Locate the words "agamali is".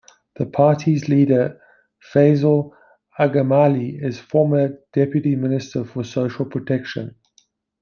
3.19-4.17